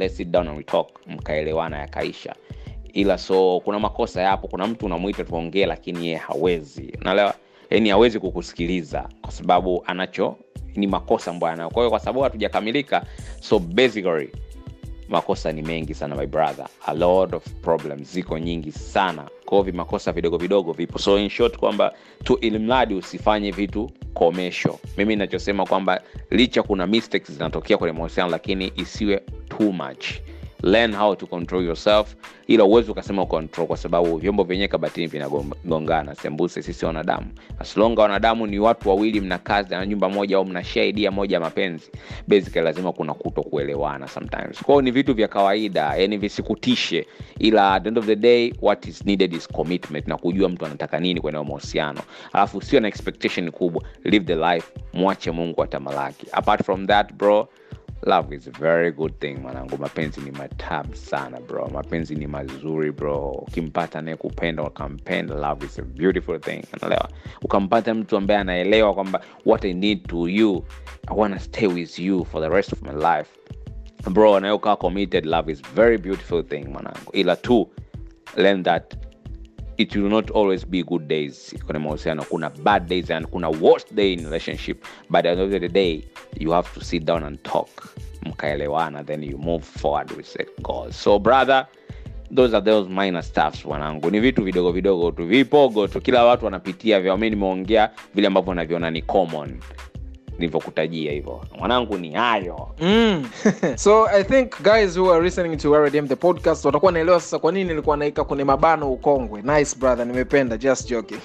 mkaelewana 1.07 1.79
yakaisha. 1.79 2.35
Ila 2.93 3.19
so 3.19 3.61
kuna 3.65 3.79
makosa 3.79 4.23
yapo 4.23 4.49
kuna 4.49 4.67
mtu 4.67 4.87
unamwita 4.87 5.25
tuongee 5.25 5.67
lakini 5.67 6.05
yeye 6.07 6.17
hawezi. 6.17 6.99
Naelewa 7.01 7.35
yani 7.71 7.89
hawezi 7.89 8.21
kukusikiliza 8.21 9.09
kwa 9.23 9.31
sababu 9.33 9.83
anacho 9.87 10.37
ni 10.77 10.87
makosa 10.87 11.31
ambayo 11.31 11.53
anayo. 11.53 11.71
Kwahiyo 11.71 11.91
kwa 11.91 11.99
sababu 12.01 12.21
hatujakamilika 12.21 13.07
so 13.41 13.59
basically 13.59 14.31
makosa 15.12 15.53
ni 15.53 15.62
mengi 15.62 15.94
sana 15.94 16.17
my 16.17 16.26
brother. 16.26 16.67
A 16.87 16.94
lot 16.94 17.37
of 17.37 17.44
problems 17.62 18.12
ziko 18.12 18.38
nyingi 18.38 18.73
sana. 18.73 19.29
Kwao 19.44 19.62
vimakosa 19.62 20.12
vidogo 20.12 20.38
vidogo 20.38 20.73
vipo. 20.73 20.99
So 20.99 21.19
in 21.19 21.29
short 21.29 21.56
kwamba 21.59 21.93
tu 22.25 22.35
ilimradi 22.41 22.94
usifanye 22.94 23.50
vitu 23.50 23.91
komesho 24.14 24.79
mimi 24.97 25.17
nachosema 25.17 25.67
kwamba 25.67 26.03
licha 26.31 26.62
kuna 26.62 26.87
mistakes 26.87 27.32
zinatokea 27.32 27.79
kwenye 27.79 27.93
mahusiano 27.99 28.31
lakini 28.31 28.73
isiwe 28.76 29.23
too 29.49 29.73
much 29.73 30.06
learn 30.62 30.94
how 30.94 31.14
to 31.14 31.26
control 31.26 31.64
yourself. 31.64 32.14
Ila 32.47 32.64
uwezi 32.64 32.91
ukasema 32.91 33.26
control 33.26 33.67
kwa 33.67 33.77
sababu 33.77 34.17
vyombo 34.17 34.44
vyenyewe 34.44 34.69
kabatini 34.69 35.06
vinagongana. 35.06 36.15
Sembuse 36.15 36.63
sisi 36.63 36.84
wanadamu. 36.84 37.27
Asilonga 37.58 38.03
wanadamu 38.03 38.46
ni 38.46 38.58
watu 38.58 38.89
wawili 38.89 39.20
mna 39.20 39.39
kazi 39.39 39.70
na 39.70 39.87
nyumba 39.87 40.08
moja 40.08 40.37
au 40.37 40.44
mna 40.44 40.65
share 40.65 41.10
moja 41.10 41.41
mapenzi 41.41 41.91
basically 42.29 42.65
lazima 42.65 42.93
kuna 42.93 43.15
kuto 43.15 43.43
kuelewana 43.43 44.08
sometimes 44.08 44.63
kwao 44.63 44.82
ni 44.82 44.91
vitu 44.91 45.15
vya 45.15 45.29
kawaida 45.29 45.96
yani 45.96 46.17
visikutishe. 46.17 47.06
Ila 47.39 47.75
at 47.75 47.82
the 47.82 47.89
end 47.89 47.98
of 47.98 48.06
the 48.06 48.17
day 48.17 48.53
what 48.63 48.87
is 48.87 49.06
needed 49.06 49.32
is 49.32 49.48
commitment 49.48 50.06
na 50.08 50.17
kujua 50.17 50.48
mtu 50.48 50.67
anataka 50.67 51.01
nini 51.01 51.20
kwenye 51.20 51.39
mahusiano. 51.39 52.01
Alafu 52.32 52.63
sio 52.63 52.81
na 52.81 52.89
expectation 52.89 53.51
kubwa. 53.51 53.82
Live 54.05 54.25
the 54.25 54.55
life 54.55 54.72
mwache 54.93 55.31
mungu 55.31 55.63
atamalaki 55.63 56.27
apart 56.32 56.65
from 56.65 56.87
that 56.87 57.13
bro 57.13 57.48
love 58.06 58.32
is 58.37 58.49
a 58.49 58.51
very 58.51 58.93
good 58.93 59.19
thing 59.19 59.35
mwanangu. 59.35 59.79
Mapenzi 59.79 60.21
ni 60.21 60.31
matamu 60.31 60.97
sana 60.97 61.41
bro. 61.41 61.69
Mapenzi 61.73 62.15
ni 62.15 62.27
mazuri 62.27 62.93
bro. 62.93 63.31
Ukimpata 63.31 64.03
naye 64.03 64.17
kupenda 64.17 64.63
ukampenda 64.63 65.35
love 65.35 65.67
is 65.67 65.79
a 65.79 65.82
beautiful 65.82 66.41
thing. 66.41 66.63
Unaelewa? 66.77 67.09
Ukampata 67.43 67.94
mtu 67.94 68.17
ambaye 68.17 68.41
anaelewa 68.41 68.94
kwamba 68.94 69.21
what 69.47 69.65
i 69.65 69.75
need 69.75 70.06
to 70.06 70.29
you 70.29 70.65
i 71.09 71.17
wanna 71.17 71.39
stay 71.39 71.67
with 71.69 71.99
you 71.99 72.25
for 72.25 72.43
the 72.43 72.49
rest 72.49 72.73
of 72.73 72.82
my 72.82 72.93
life. 73.17 73.31
Bro 74.11 74.41
naye 74.41 74.53
ukawa 74.53 74.77
committed 74.77 75.27
love 75.27 75.53
is 75.53 75.63
very 75.75 75.99
beautiful 75.99 76.44
thing 76.44 76.65
mwanangu. 76.65 77.11
Ila 77.13 77.37
tu 77.37 77.69
learn 78.37 78.63
that 78.63 78.94
it 79.79 79.96
will 79.96 80.08
not 80.10 80.31
always 80.31 80.67
be 80.67 80.82
good 80.82 81.08
days. 81.08 81.55
Kwenye 81.67 81.79
mahusiano 81.81 82.22
kuna 82.24 82.50
bad 82.50 82.88
days 82.88 83.10
and 83.10 83.26
kuna 83.26 83.48
worst 83.50 83.94
day 83.94 84.12
in 84.12 84.24
relationship. 84.24 84.84
But 85.10 85.26
at 85.26 85.38
the 85.38 85.58
the 85.58 85.69
day 85.69 86.05
you 86.41 86.50
have 86.52 86.69
to 86.74 86.84
sit 86.84 87.05
down 87.05 87.22
and 87.24 87.43
talk. 87.43 87.69
Mkaelewana 88.26 89.05
then 89.06 89.22
you 89.22 89.38
move 89.38 89.64
forward 89.64 90.10
with 90.17 90.26
set 90.26 90.48
goals 90.62 90.96
so 90.96 91.19
brother 91.19 91.67
those 92.34 92.55
are 92.56 92.64
those 92.64 92.88
minor 92.88 93.22
stuffs 93.22 93.64
wanangu. 93.64 94.10
Ni 94.10 94.20
vitu 94.20 94.43
vidogo 94.44 94.72
vidogo 94.72 95.10
tu 95.10 95.26
vipogo 95.26 95.88
tu. 95.88 96.00
Kila 96.00 96.24
watu 96.24 96.44
wanapitia 96.44 97.00
vyao 97.00 97.17
mi 97.17 97.31
nimeongea 97.31 97.91
vile 98.14 98.26
ambavyo 98.26 98.55
naviona 98.55 98.91
ni 98.91 99.02
common 99.02 99.60
nilivyokutajia 100.39 101.12
hivyo. 101.12 101.41
Mwanangu 101.58 101.98
ni 101.98 102.12
hayo. 102.12 102.69
Mm. 102.81 103.24
so 103.77 104.06
i 104.08 104.24
think 104.24 104.62
guys 104.62 104.96
who 104.98 105.12
are 105.15 105.24
listening 105.24 105.56
to 105.56 105.77
RDM 105.86 106.08
the 106.08 106.17
podcast 106.17 106.65
watakuwa 106.65 106.93
naelewa 106.93 107.20
sasa 107.20 107.39
kwa 107.39 107.53
nini 107.53 107.65
nilikuwa 107.69 107.96
naika 107.96 108.24
kwenye 108.24 108.44
mabano 108.44 108.93
ukongwe. 108.93 109.43
Nice 109.43 109.77
brother 109.79 110.06
nimependa. 110.06 110.56
Just 110.56 110.89
joking. 110.91 111.19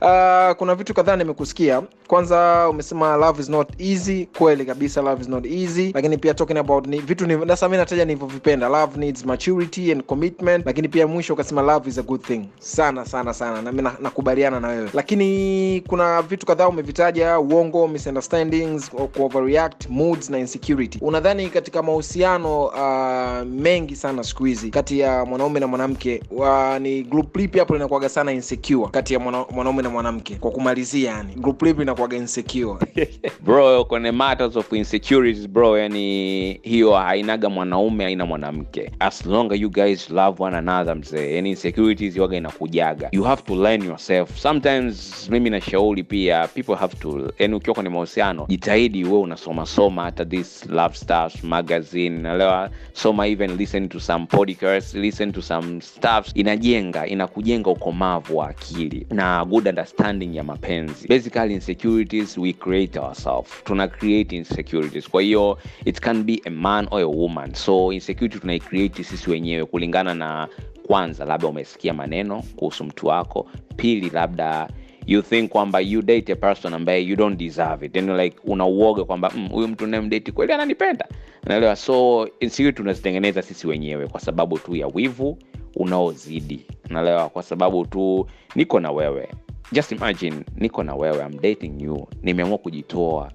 Uh, 0.00 0.52
kuna 0.58 0.74
vitu 0.74 0.94
kadhaa 0.94 1.16
nimekusikia. 1.16 1.82
Kwanza 2.06 2.68
umesema 2.70 3.16
love 3.16 3.42
is 3.42 3.48
not 3.48 3.68
easy. 3.80 4.26
Kweli 4.38 4.64
kabisa 4.64 5.02
love 5.02 5.22
is 5.22 5.28
not 5.28 5.46
easy. 5.46 5.92
Lakini 5.94 6.18
pia 6.18 6.34
talking 6.34 6.56
about 6.58 6.86
ni 6.86 6.98
vitu 7.00 7.26
ni, 7.26 7.48
sasa 7.48 7.68
mi 7.68 7.76
nataja 7.76 8.04
nilivyovipenda. 8.04 8.68
Love 8.68 9.00
needs 9.00 9.24
maturity 9.24 9.92
and 9.92 10.02
commitment. 10.02 10.66
Lakini 10.66 10.88
pia 10.88 11.06
mwisho 11.06 11.34
ukasema 11.34 11.62
love 11.62 11.90
is 11.90 11.98
a 11.98 12.02
good 12.02 12.22
thing. 12.22 12.44
Sana 12.58 13.04
sana 13.04 13.34
sana. 13.34 13.62
Nami 13.62 13.82
na- 13.82 13.96
nakubaliana 14.00 14.60
na 14.60 14.68
wewe. 14.68 14.90
Lakini 14.94 15.82
kuna 15.88 16.22
vitu 16.22 16.46
kadhaa 16.46 16.68
umevitaja. 16.68 17.38
Uongo 17.38 17.82
misunderstandings 18.22 18.90
overreact 19.18 19.88
moods 19.88 20.30
na 20.30 20.38
insecurity. 20.38 20.98
Unadhani 21.02 21.50
katika 21.50 21.82
mahusiano 21.82 22.64
uh, 22.64 23.46
mengi 23.46 23.96
sana 23.96 24.24
siku 24.24 24.44
hizi 24.44 24.70
kati 24.70 24.98
ya 24.98 25.24
mwanaume 25.24 25.60
na 25.60 25.66
mwanamke 25.66 26.22
uh, 26.30 26.76
ni 26.78 27.02
group 27.02 27.36
lipi 27.36 27.58
hapo 27.58 27.74
linakuaga 27.74 28.08
sana 28.08 28.32
insecure 28.32 28.88
kati 28.90 29.14
ya 29.14 29.20
mwana- 29.20 29.44
mwanaume 29.50 29.82
na 29.82 29.90
mwanamke? 29.90 30.34
Kwa 30.34 30.50
kumalizia 30.50 31.10
yani 31.10 31.34
group 31.34 31.62
lipi 31.62 31.82
inakuaga 31.82 32.16
insecure? 32.16 32.78
Bro 33.44 33.84
kwenye 33.84 34.10
matters 34.12 34.56
of 34.56 34.72
insecurities 34.72 35.48
bro 35.48 35.78
yani 35.78 36.60
hiyo 36.62 36.92
hainaga 36.92 37.48
mwanaume 37.50 38.04
haina 38.04 38.26
mwanamke. 38.26 38.90
As 38.98 39.26
long 39.26 39.52
as 39.52 39.60
you 39.60 39.70
guys 39.70 40.10
love 40.10 40.42
one 40.42 40.56
another 40.56 40.96
mzee 40.96 41.34
yani 41.34 41.50
insecurities 41.50 42.16
waga 42.16 42.36
inakujaga. 42.36 43.08
You 43.12 43.22
have 43.24 43.42
to 43.42 43.54
learn 43.56 43.82
yourself. 43.84 44.38
Sometimes 44.38 45.28
mimi 45.30 45.50
nashauri 45.50 46.02
pia 46.02 46.48
people 46.48 46.74
have 46.74 46.96
to 46.96 47.32
yani 47.38 47.54
ukiwa 47.54 47.74
kwenye 47.74 47.90
mahusiano. 48.08 48.46
Jitahidi 48.48 49.04
uwe 49.04 49.18
unasoma 49.20 49.66
soma 49.66 50.02
hata 50.02 50.24
this 50.24 50.66
love 50.66 50.94
stuff 50.94 51.44
magazine 51.44 52.18
naelewa 52.18 52.70
soma 52.92 53.26
even 53.26 53.56
listen 53.56 53.88
to 53.88 54.00
some 54.00 54.26
podcast, 54.26 54.94
listen 54.94 55.32
to 55.32 55.42
some 55.42 55.80
stuff. 55.80 56.30
Inajenga 56.34 57.06
inakujenga 57.06 57.70
ukomavu 57.70 58.36
wa 58.36 58.48
akili 58.48 59.06
na 59.10 59.44
good 59.44 59.68
understanding 59.68 60.36
ya 60.36 60.44
mapenzi. 60.44 61.08
Basically 61.08 61.54
insecurities 61.54 62.38
we 62.38 62.52
create 62.52 62.98
ourselves. 62.98 63.50
Tuna 63.64 63.88
create 63.88 64.36
insecurities. 64.36 65.08
Kwa 65.08 65.22
hiyo 65.22 65.58
it 65.84 66.00
can 66.00 66.22
be 66.22 66.40
a 66.46 66.50
man 66.50 66.88
or 66.90 67.00
a 67.02 67.06
woman. 67.06 67.54
So 67.54 67.92
insecurity 67.92 68.38
tunaicreate 68.38 69.04
sisi 69.04 69.30
wenyewe 69.30 69.64
kulingana 69.64 70.14
na 70.14 70.48
kwanza 70.86 71.24
labda 71.24 71.48
umesikia 71.48 71.94
maneno 71.94 72.42
kuhusu 72.56 72.84
mtu 72.84 73.06
wako. 73.06 73.46
Pili 73.76 74.10
labda 74.10 74.68
you 75.08 75.22
think 75.22 75.50
kwamba 75.50 75.80
you 75.80 76.02
date 76.02 76.32
a 76.32 76.36
person 76.36 76.74
ambaye 76.74 77.02
you 77.02 77.16
don't 77.16 77.38
deserve 77.38 77.86
it. 77.86 77.96
Yani 77.96 78.22
like 78.24 78.36
unauoga 78.44 79.04
kwamba 79.04 79.32
"Mm, 79.36 79.48
huyu 79.48 79.68
mtu 79.68 79.86
nayemdate 79.86 80.32
kweli 80.32 80.52
ananipenda. 80.52 81.06
Naelewa 81.46 81.76
so 81.76 82.28
insecurity 82.40 82.76
tunazitengeneza 82.76 83.42
sisi 83.42 83.66
wenyewe 83.66 84.06
kwa 84.06 84.20
sababu 84.20 84.58
tu 84.58 84.76
ya 84.76 84.86
wivu 84.86 85.38
unaozidi. 85.76 86.66
Naelewa 86.88 87.28
kwa 87.28 87.42
sababu 87.42 87.86
tu 87.86 88.26
niko 88.54 88.80
na 88.80 88.90
wewe. 88.90 89.28
Just 89.72 89.92
imagine 89.92 90.36
niko 90.56 90.82
na 90.82 90.94
wewe 90.94 91.24
I'm 91.24 91.40
dating 91.40 91.82
you. 91.82 92.06
Nimeamua 92.22 92.58
kujitoa. 92.58 93.32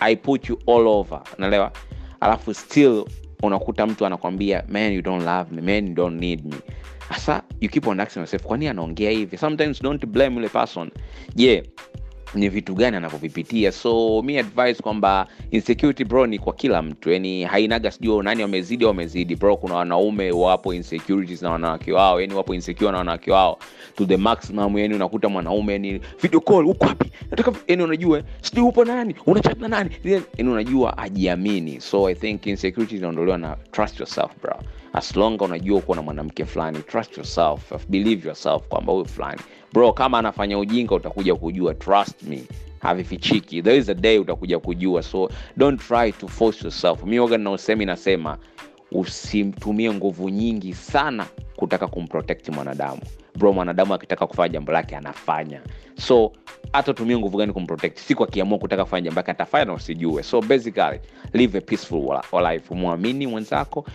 I 0.00 0.16
put 0.16 0.48
you 0.48 0.58
all 0.66 0.86
over. 0.88 1.22
Naelewa 1.38 1.72
alafu 2.20 2.54
still 2.54 3.04
unakuta 3.42 3.86
mtu 3.86 4.06
anakwambia 4.06 4.64
man 4.68 4.92
you 4.92 5.02
don't 5.02 5.24
love 5.24 5.54
me. 5.54 5.62
Man 5.62 5.88
you 5.88 5.94
don't 5.94 6.20
need 6.20 6.44
me 6.44 6.54
hasa 7.08 7.42
you 7.60 7.68
keep 7.68 7.86
on 7.86 8.00
asking 8.00 8.20
yourself 8.20 8.42
kwani 8.42 8.68
anaongea 8.68 9.10
hivi? 9.10 9.38
Sometimes 9.38 9.82
don't 9.82 10.06
blame 10.06 10.34
yule 10.36 10.48
person. 10.48 10.90
Je 11.34 11.62
ni 12.34 12.48
vitu 12.48 12.74
gani 12.74 12.96
anavyovipitia. 12.96 13.72
So 13.72 14.22
mi 14.22 14.38
advice 14.38 14.82
kwamba 14.82 15.26
insecurity 15.50 16.04
bro 16.04 16.26
ni 16.26 16.38
kwa 16.38 16.52
kila 16.52 16.82
mtu. 16.82 17.10
Yani 17.10 17.44
hainaga 17.44 17.90
sijui 17.90 18.22
nani 18.22 18.42
wamezidi 18.42 18.84
wamezidi 18.84 19.36
bro 19.36 19.56
kuna 19.56 19.74
wanaume 19.74 20.30
wapo 20.30 20.74
insecurities 20.74 21.42
na 21.42 21.50
wanawake 21.50 21.92
wao. 21.92 22.20
Yani 22.20 22.34
wapo 22.34 22.54
insecure 22.54 22.90
na 22.92 22.98
wanawake 22.98 23.32
wao. 23.32 23.58
To 23.96 24.04
the 24.06 24.16
maximum 24.16 24.78
yani 24.78 24.94
unakuta 24.94 25.28
mwanaume 25.28 25.72
yani 25.72 26.00
video 26.22 26.40
call 26.40 26.66
uko 26.66 26.86
wapi? 26.86 27.10
Nataka 27.30 27.52
yani 27.68 27.82
unajua 27.82 28.22
sijui 28.42 28.64
upo 28.64 28.84
nani? 28.84 29.14
Unachat 29.26 29.60
na 29.60 29.68
nani? 29.68 29.90
Yani 30.38 30.50
unajua 30.50 30.98
ajiamini 30.98 31.80
so 31.80 32.08
i 32.10 32.14
think 32.14 32.46
insecurity 32.46 32.96
inaondolewa 32.96 33.38
na 33.38 33.56
trust 33.72 34.00
yourself 34.00 34.30
bro. 34.42 34.56
As 34.92 35.16
long 35.16 35.40
unajua 35.42 35.78
uko 35.78 35.94
na 35.94 36.02
mwanamke 36.02 36.44
fulani 36.44 36.78
trust 36.78 37.16
yourself. 37.16 37.88
Believe 37.88 38.26
yourself 38.28 38.62
kwamba 38.68 38.92
huyu 38.92 39.04
fulani 39.04 39.40
bro 39.76 39.92
kama 39.92 40.18
anafanya 40.18 40.58
ujinga 40.58 40.94
utakuja 40.94 41.34
kujua. 41.34 41.74
Trust 41.74 42.22
me. 42.22 42.44
Havifichiki. 42.78 43.62
There 43.62 43.76
is 43.76 43.88
a 43.88 43.94
day 43.94 44.18
utakuja 44.18 44.58
kujua. 44.58 45.02
So 45.02 45.30
don't 45.56 45.80
try 45.88 46.12
to 46.12 46.28
force 46.28 46.64
yourself. 46.64 47.04
Mi 47.04 47.18
waga 47.18 47.38
na 47.38 47.58
nasema 47.84 48.38
usimtumie 48.92 49.92
nguvu 49.92 50.28
nyingi 50.28 50.74
sana 50.74 51.26
kutaka 51.56 51.86
kumprotect 51.86 52.48
mwanadamu. 52.48 53.00
Bro 53.38 53.52
mwanadamu 53.52 53.94
akitaka 53.94 54.26
kufanya 54.26 54.48
jambo 54.48 54.72
lake 54.72 54.96
anafanya. 54.96 55.60
So 55.98 56.32
hata 56.72 56.90
utumie 56.90 57.18
nguvu 57.18 57.38
gani 57.38 57.52
kumprotect? 57.52 57.98
Siku 57.98 58.24
akiamua 58.24 58.58
kutaka 58.58 58.84
kufanya 58.84 59.04
jambo 59.04 59.18
lake 59.18 59.30
atafanya 59.30 59.64
na 59.64 59.72
usijue. 59.74 60.22
So 60.22 60.40
basically 60.40 61.00
live 61.32 61.58
a 61.58 61.60
peaceful 61.60 62.20
life. 62.52 62.74
Mwamini 62.74 63.26
mwenzako 63.26 63.86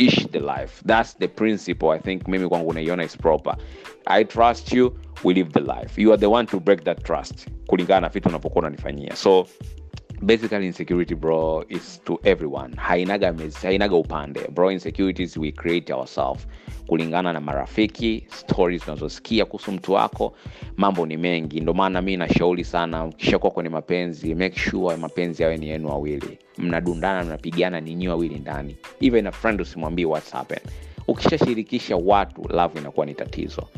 ishi 0.00 0.24
the 0.24 0.40
life. 0.40 0.82
Thats 0.86 1.14
the 1.18 1.28
principle 1.28 1.90
i 1.90 1.98
think 1.98 2.28
mimi 2.28 2.48
kwangu 2.48 2.72
naiona 2.72 3.04
is 3.04 3.16
proper. 3.16 3.56
I 4.06 4.24
trust 4.24 4.72
you 4.72 4.98
we 5.24 5.34
live 5.34 5.52
the 5.52 5.60
life. 5.60 5.98
You 6.02 6.12
are 6.12 6.16
the 6.16 6.30
one 6.30 6.46
to 6.46 6.60
break 6.60 6.84
that 6.84 7.04
trust 7.04 7.46
kulingana 7.68 8.00
na 8.00 8.08
vitu 8.08 9.16
so 9.16 9.46
basically 10.22 10.66
insecurity 10.66 11.14
bro 11.14 11.64
is 11.68 12.00
to 12.04 12.18
everyone. 12.24 12.74
Hainaga, 12.76 13.32
hainaga 13.62 13.96
upande. 13.96 14.40
Bro 14.50 14.70
insecurities 14.70 15.36
we 15.36 15.52
create 15.52 15.90
ourselves. 15.92 16.46
Kulingana 16.86 17.32
na 17.32 17.40
marafiki 17.40 18.24
stories 18.28 18.88
unazosikia 18.88 19.44
kuhusu 19.44 19.72
mtu 19.72 19.92
wako 19.92 20.32
mambo 20.76 21.06
ni 21.06 21.16
mengi. 21.16 21.60
Ndio 21.60 21.74
maana 21.74 22.02
mi 22.02 22.16
nashauri 22.16 22.64
sana 22.64 23.04
ukishakuwa 23.04 23.52
kwenye 23.52 23.70
mapenzi 23.70 24.34
make 24.34 24.58
sure 24.60 24.96
mapenzi 24.96 25.42
yawe 25.42 25.56
ni 25.56 25.68
yenu 25.68 25.88
wawili. 25.88 26.38
Mnadundana 26.58 27.24
mnapigana 27.24 27.80
ninyi 27.80 28.08
wawili 28.08 28.34
ndani. 28.38 28.76
Even 29.00 29.26
a 29.26 29.32
friend 29.32 29.60
usimwambie 29.60 30.04
what's 30.06 30.32
happen 30.32 30.58
ukishashirikisha 31.08 31.96
watu 31.96 32.42
love 32.48 32.78
inakuwa 32.80 33.06
ni 33.06 33.14
tatizo. 33.14 33.68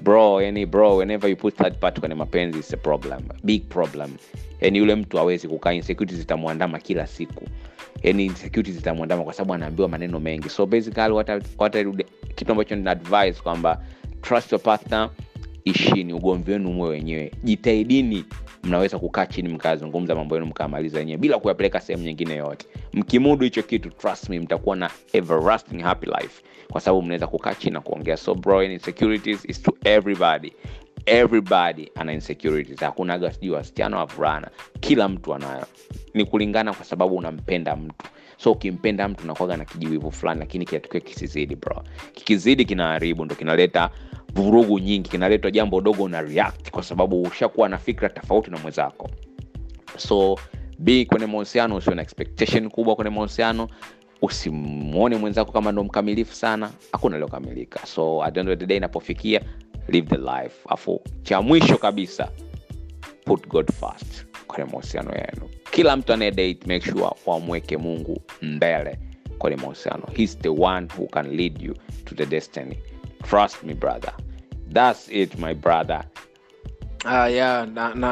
Bro 0.00 0.42
yani 0.42 0.66
bro 0.66 0.96
whenever 0.96 1.30
you 1.30 1.36
put 1.36 1.56
third 1.56 1.74
part 1.78 2.00
kwenye 2.00 2.14
mapenzi 2.14 2.58
is 2.58 2.74
a 2.74 2.76
problem. 2.76 3.20
Big 3.44 3.62
problem 3.68 4.10
yani 4.62 4.78
yule 4.78 4.94
mtu 4.94 5.18
awezi 5.18 5.48
kukaa 5.48 5.72
insecurity 5.72 6.16
zitamwandama 6.16 6.78
kila 6.78 7.06
siku. 7.06 7.44
Yani 8.02 8.24
insecurity 8.26 8.72
zitamwandama 8.72 9.24
kwa 9.24 9.32
sababu 9.32 9.54
anaambiwa 9.54 9.88
maneno 9.88 10.20
mengi. 10.20 10.48
So 10.48 10.66
basically 10.66 11.12
what 11.12 11.30
I, 11.30 11.40
what 11.58 11.76
I, 11.76 11.84
kitu 12.34 12.52
ambacho 12.52 12.76
nina 12.76 12.90
advise 12.90 13.42
kwamba 13.42 13.82
trust 14.22 14.52
your 14.52 14.62
partner 14.62 15.10
ishini 15.64 16.12
ugomvi 16.12 16.52
wenu 16.52 16.72
mwe 16.72 16.88
wenyewe. 16.88 17.32
Jitahidini 17.44 18.24
mnaweza 18.64 18.98
kukaa 18.98 19.26
chini 19.26 19.48
mkazungumza 19.48 20.14
mambo 20.14 20.34
yenu 20.34 20.46
mkamaliza 20.46 20.98
wenyewe 20.98 21.18
bila 21.18 21.38
kuyapeleka 21.38 21.80
sehemu 21.80 22.04
nyingine 22.04 22.34
yoyote. 22.36 22.66
Mkimudu 22.92 23.44
hicho 23.44 23.62
kitu 23.62 23.90
trust 23.90 24.28
me 24.28 24.40
mtakuwa 24.40 24.76
na 24.76 24.90
everlasting 25.12 25.82
happy 25.82 26.06
life. 26.06 26.42
Kwa 26.72 26.80
sababu 26.80 27.02
mnaweza 27.02 27.26
kukaa 27.26 27.54
chini 27.54 27.72
na 27.74 27.80
kuongea. 27.80 28.16
So 28.16 28.34
bro 28.34 28.62
insecurities 28.64 29.44
is 29.48 29.62
to 29.62 29.76
everybody 29.84 30.52
everybody 31.06 31.90
ana 31.94 32.12
insecurities. 32.12 32.80
Hakunaga 32.80 33.32
sijui 33.32 33.50
wasichana 33.50 33.96
wavulana 33.96 34.50
kila 34.80 35.08
mtu 35.08 35.34
anayo. 35.34 35.66
Ni 36.14 36.24
kulingana 36.24 36.72
kwa 36.74 36.84
sababu 36.84 37.16
unampenda 37.16 37.76
mtu. 37.76 38.06
So 38.36 38.52
ukimpenda 38.52 39.08
mtu 39.08 39.26
nakwaga 39.26 39.56
na 39.56 39.64
kijiwivu 39.64 40.10
fulani 40.12 40.40
lakini 40.40 40.64
kinatakiwa 40.64 41.00
kisizidi 41.00 41.56
bro. 41.56 41.82
Kikizidi 42.14 42.64
kinaharibu 42.64 43.24
ndo 43.24 43.34
kinaleta 43.34 43.90
vurugu 44.34 44.78
nyingi 44.78 45.10
kinaletwa 45.10 45.50
jambo 45.50 45.80
dogo 45.80 46.02
una 46.02 46.20
react 46.22 46.70
kwa 46.70 46.82
sababu 46.82 47.22
ushakuwa 47.22 47.68
na 47.68 47.78
fikra 47.78 48.08
tofauti 48.08 48.50
na 48.50 48.58
mwenzako. 48.58 49.10
So 49.96 50.38
b 50.78 51.04
kwenye 51.04 51.26
mahusiano 51.26 51.76
usio 51.76 51.94
na 51.94 52.02
expectation 52.02 52.70
kubwa 52.70 52.96
kwenye 52.96 53.10
mahusiano. 53.10 53.68
Usimwone 54.22 55.16
mwenzako 55.16 55.52
kama 55.52 55.72
ndo 55.72 55.84
mkamilifu 55.84 56.34
sana. 56.34 56.70
Hakuna 56.92 57.18
liokamilika 57.18 57.86
so 57.86 58.22
at 58.24 58.34
the 58.34 58.40
end 58.40 58.48
of 58.48 58.58
the 58.58 58.66
day 58.66 58.76
inapofikia 58.76 59.40
live 59.88 60.08
the 60.08 60.16
life. 60.42 60.54
Afu 60.68 61.00
cha 61.22 61.42
mwisho 61.42 61.76
kabisa 61.78 62.28
put 63.24 63.48
god 63.48 63.72
first 63.72 64.26
kwenye 64.46 64.64
mahusiano 64.70 65.10
yenu. 65.14 65.50
Kila 65.70 65.96
mtu 65.96 66.12
anayedate 66.12 66.58
make 66.66 66.80
sure 66.90 67.10
wamweke 67.26 67.76
mungu 67.76 68.22
mbele 68.42 68.98
kwenye 69.38 69.56
mahusiano. 69.56 70.06
He's 70.16 70.38
the 70.38 70.48
one 70.48 70.88
who 70.98 71.06
can 71.06 71.36
lead 71.36 71.62
you 71.62 71.74
to 72.04 72.14
the 72.14 72.26
destiny. 72.26 72.78
Trust 73.22 73.62
me 73.62 73.74
brother. 73.74 74.12
That's 74.72 75.08
it 75.10 75.38
my 75.38 75.54
brother 75.54 76.04
Uh, 77.04 77.32
ya 77.34 77.66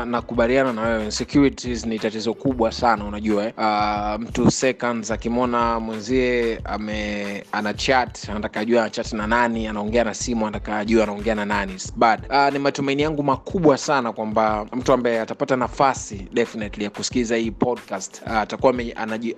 nakubaliana 0.04 0.72
na, 0.72 0.82
na 0.82 0.88
wewe. 0.88 1.04
Insecurities 1.04 1.86
ni 1.86 1.98
tatizo 1.98 2.34
kubwa 2.34 2.72
sana 2.72 3.04
unajua 3.04 3.44
eh? 3.44 3.52
uh, 3.58 4.20
mtu 4.20 4.50
seconds 4.50 5.10
akimwona 5.10 5.80
mwenzie 5.80 6.60
ame 6.64 7.44
ana 7.52 7.74
chat 7.74 8.28
anataka 8.28 8.60
ajua 8.60 8.84
ana 8.84 9.04
na 9.12 9.26
nani 9.26 9.66
anaongea 9.66 10.04
na 10.04 10.14
simu 10.14 10.46
anataka 10.46 10.78
ajua 10.78 11.02
anaongea 11.02 11.34
na 11.34 11.44
nani. 11.44 11.76
Bad. 11.96 12.20
Uh, 12.30 12.52
ni 12.52 12.58
matumaini 12.58 13.02
yangu 13.02 13.22
makubwa 13.22 13.78
sana 13.78 14.12
kwamba 14.12 14.66
mtu 14.72 14.92
ambaye 14.92 15.20
atapata 15.20 15.56
nafasi 15.56 16.28
definitely 16.32 16.84
ya 16.84 16.90
kusikiliza 16.90 17.36
hii 17.36 17.50
podcast 17.50 18.22
uh, 18.26 18.32
atakuwa 18.32 18.74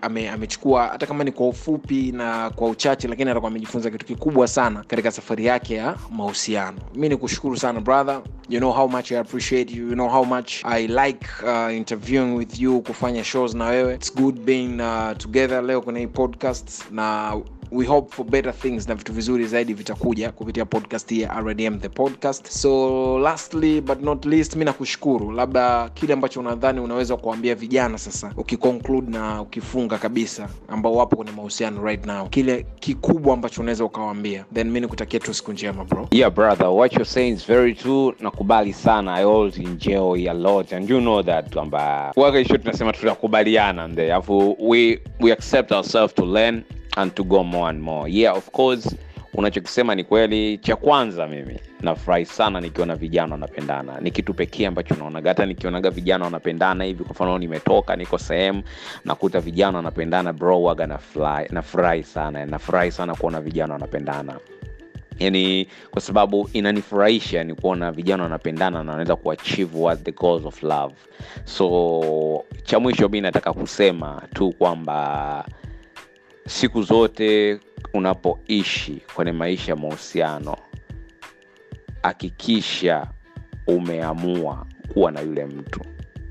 ame, 0.03 0.29
amechukua 0.31 0.87
hata 0.87 1.07
kama 1.07 1.25
ni 1.25 1.33
kwa 1.33 1.49
ufupi 1.49 2.13
na 2.13 2.51
kwa 2.51 2.69
uchache 2.69 3.09
lakini 3.09 3.31
atakuwa 3.31 3.51
amejifunza 3.51 3.91
kitu 3.91 4.07
kikubwa 4.07 4.49
sana 4.49 4.85
katika 4.87 5.11
safari 5.11 5.47
yake 5.47 5.75
ya 5.75 5.95
mahusiano. 6.11 6.79
Mi 6.95 7.09
ni 7.09 7.17
kushukuru 7.17 7.57
sana 7.57 7.81
brother 7.81 8.21
you 8.53 8.61
know 8.61 8.73
how 8.73 8.87
much 8.87 9.13
i 9.13 9.17
appreciate 9.17 9.71
you. 9.71 9.89
You 9.89 9.95
know 9.97 10.09
how 10.11 10.25
much 10.25 10.63
i 10.65 10.87
like 10.87 11.27
uh, 11.43 11.71
interviewing 11.73 12.35
with 12.35 12.59
you 12.61 12.83
kufanya 12.83 13.25
shows 13.25 13.55
na 13.55 13.67
wewe. 13.67 13.95
Its 13.95 14.11
good 14.15 14.45
being 14.45 14.81
uh, 14.81 15.15
together 15.19 15.63
leo 15.63 15.81
kwenye 15.81 16.01
hii 16.01 16.07
podcast 16.07 16.91
na 16.91 17.37
we 17.73 17.87
hope 17.87 18.15
for 18.15 18.27
better 18.27 18.55
things 18.55 18.89
na 18.89 18.95
vitu 18.95 19.13
vizuri 19.13 19.47
zaidi 19.47 19.75
vitakuja 19.75 20.33
kupitia 20.33 20.65
podcast 20.65 21.13
ya 21.13 21.41
rdm 21.41 21.79
the 21.81 21.89
podcast. 21.89 22.49
So 22.49 23.19
lastly 23.19 23.81
but 23.81 24.03
not 24.03 24.25
least 24.25 24.57
mi 24.57 24.65
nakushukuru. 24.65 25.31
Labda 25.33 25.89
kile 25.95 26.13
ambacho 26.13 26.41
unadhani 26.41 26.81
unaweza 26.81 27.17
kuambia 27.17 27.55
vijana 27.55 27.99
sasa 27.99 28.33
ukiconclude 28.37 29.11
na 29.11 29.43
ukifunga 29.43 29.99
kabisa 29.99 30.49
ambao 30.69 30.95
wapo 30.95 31.17
kwenye 31.17 31.33
mahusiano 31.33 31.83
right 31.85 32.07
now. 32.07 32.29
Kile 32.29 32.67
kikubwa 32.81 33.35
ambacho 33.35 33.61
unaweza 33.61 33.85
ukawaambia. 33.85 34.45
Then 34.55 34.71
mi 34.71 34.81
nikutakia 34.81 35.21
tu 35.21 35.35
siku 35.35 35.53
njema 35.53 35.85
bro. 35.85 36.09
Yeah 36.11 36.33
brother 36.33 36.67
what 36.67 36.93
you're 36.93 37.11
saying 37.11 37.33
is 37.33 37.47
very 37.47 37.75
true. 37.75 38.15
Nakubali 38.21 38.73
sana. 38.73 39.15
I 39.15 39.23
always 39.23 39.59
enjoy 39.59 40.31
a 40.31 40.35
lot. 40.35 40.77
And 40.77 40.91
you 40.91 41.01
know 41.01 41.23
that 41.23 41.53
kwamba 41.55 42.13
wakaisho 42.17 42.59
tunasema 42.59 42.93
tunakubaliana 42.93 43.89
mde 43.89 44.13
alafu 44.13 44.57
we, 44.61 45.01
we 45.21 45.33
accept 45.33 45.73
ourselves 45.73 46.15
to 46.15 46.27
learn 46.27 46.63
and 46.97 47.15
to 47.15 47.25
go 47.25 47.43
more 47.45 47.69
and 47.71 47.81
more. 47.83 48.09
Yeah 48.09 48.37
of 48.37 48.51
course 48.51 48.97
unachokisema 49.35 49.95
ni 49.95 50.05
kweli 50.05 50.59
cha 50.59 50.77
kwanza 50.77 51.27
mimi 51.29 51.61
nafurahi 51.81 52.25
sana 52.27 52.61
nikiona 52.61 52.97
vijana 52.97 53.33
wanapendana. 53.35 54.01
Ni 54.01 54.11
kitu 54.11 54.35
pekee 54.35 54.67
ambacho 54.67 54.95
naonaga. 54.95 55.31
Hata 55.31 55.47
nikionaga 55.47 55.91
vijana 55.91 56.25
wanapendana 56.25 56.85
hivi 56.85 57.05
kwa 57.05 57.13
mfano 57.13 57.39
nimetoka 57.39 57.97
niko 57.97 58.19
sehemu 58.19 58.63
nakuta 59.05 59.41
vijana 59.41 59.77
wanapendana 59.79 60.33
bro 60.33 60.63
waga 60.63 60.87
nafurahi 61.51 62.03
sana 62.03 62.47
nafurahi 62.47 62.91
sana 62.93 63.15
kuona 63.15 63.41
vijana 63.41 63.73
wanapendana. 63.73 64.37
Yani 65.19 65.69
kwa 65.91 66.01
sababu 66.03 66.51
inanifurahisha 66.53 67.45
ni 67.45 67.55
kuona 67.55 67.93
vijana 67.93 68.23
wanapendana 68.23 68.71
na 68.85 68.91
wanaweza 68.91 69.17
kuachieve 69.17 69.79
what 69.79 70.03
the 70.03 70.13
goals 70.13 70.45
of 70.45 70.63
love. 70.63 70.95
So 71.45 72.45
cha 72.65 72.81
mwisho 72.81 73.09
mi 73.09 73.21
nataka 73.21 73.53
kusema 73.53 74.23
tu 74.35 74.53
kwamba 74.53 75.45
siku 76.47 76.83
zote 76.83 77.59
unapoishi 77.95 79.03
kwenye 79.15 79.33
maisha 79.33 79.73
ya 79.73 79.77
mahusiano 79.77 80.57
hakikisha 82.03 83.07
umeamua 83.67 84.67
kuwa 84.93 85.11
na 85.13 85.21
yule 85.21 85.45
mtu. 85.47 85.81